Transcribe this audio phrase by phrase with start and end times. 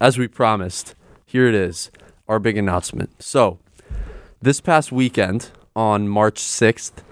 [0.00, 0.94] as we promised,
[1.26, 1.90] here it is,
[2.26, 3.22] our big announcement.
[3.22, 3.58] So,
[4.40, 7.02] this past weekend on March 6th,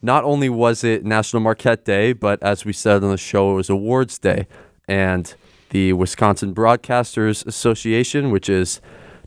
[0.00, 3.54] not only was it National Marquette Day, but as we said on the show, it
[3.56, 4.46] was Awards Day.
[4.88, 5.34] And
[5.68, 8.80] the Wisconsin Broadcasters Association, which is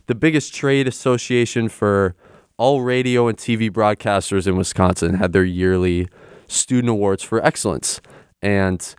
[0.07, 2.15] the biggest trade association for
[2.57, 6.07] all radio and TV broadcasters in Wisconsin, had their yearly
[6.47, 8.01] student awards for excellence.
[8.41, 8.95] And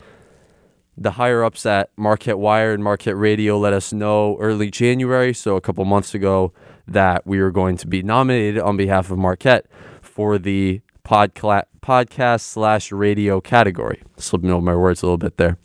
[0.96, 5.56] the higher ups at Marquette Wire and Marquette Radio let us know early January, so
[5.56, 6.52] a couple months ago,
[6.86, 9.66] that we were going to be nominated on behalf of Marquette
[10.02, 14.02] for the podcast slash radio category.
[14.16, 15.58] Slipping over my words a little bit there.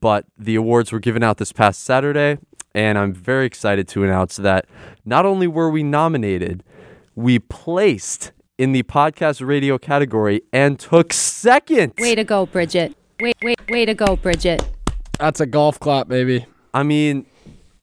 [0.00, 2.38] But the awards were given out this past Saturday,
[2.74, 4.66] and I'm very excited to announce that
[5.04, 6.62] not only were we nominated,
[7.14, 11.94] we placed in the podcast radio category and took second.
[11.98, 12.94] Way to go, Bridget.
[13.20, 14.62] Wait, wait, way to go, Bridget.
[15.18, 16.46] That's a golf clap, baby.
[16.72, 17.26] I mean,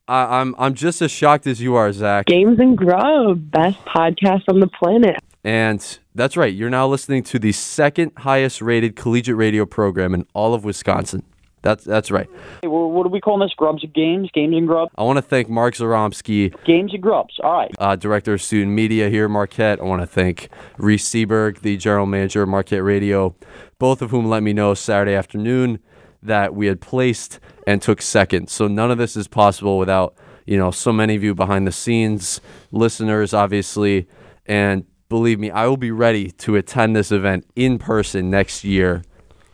[0.08, 2.26] I, I'm I'm just as shocked as you are, Zack.
[2.26, 5.16] Games and Grub, best podcast on the planet.
[5.44, 6.54] And that's right.
[6.54, 11.24] You're now listening to the second highest rated collegiate radio program in all of Wisconsin.
[11.64, 12.28] That's that's right.
[12.62, 13.54] Hey, wha- what are we calling this?
[13.56, 14.30] Grubs and games?
[14.34, 14.92] Games and grubs?
[14.98, 17.40] I want to thank Mark Zoromski, Games and grubs.
[17.44, 17.72] All right.
[17.80, 19.80] uh, director of student media here at Marquette.
[19.80, 23.36] I want to thank Reese Seberg, the general manager of Marquette Radio,
[23.78, 25.80] both of whom let me know Saturday afternoon
[26.24, 28.50] that we had placed and took second.
[28.50, 30.16] So none of this is possible without
[30.48, 34.08] you know so many of you behind the scenes, listeners, obviously,
[34.48, 39.04] and believe me, I will be ready to attend this event in person next year,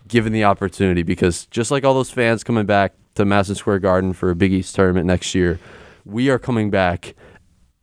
[0.08, 1.04] given the opportunity.
[1.04, 4.54] Because just like all those fans coming back to Madison Square Garden for a Big
[4.54, 5.60] East tournament next year,
[6.06, 7.16] we are coming back,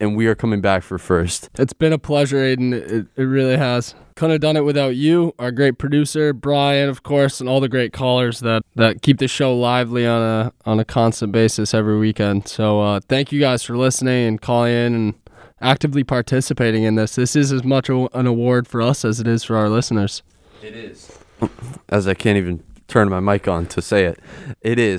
[0.01, 1.51] and we are coming back for first.
[1.59, 2.73] It's been a pleasure, Aidan.
[2.73, 3.95] It, it really has.
[4.17, 7.69] Couldn't have done it without you, our great producer, Brian, of course, and all the
[7.69, 11.99] great callers that, that keep the show lively on a on a constant basis every
[11.99, 12.47] weekend.
[12.47, 15.15] So uh, thank you guys for listening and calling in and
[15.61, 17.17] actively participating in this.
[17.17, 20.23] This is as much a, an award for us as it is for our listeners.
[20.63, 21.19] It is.
[21.95, 24.19] As I can't even turn my mic on to say it,
[24.63, 24.93] it is.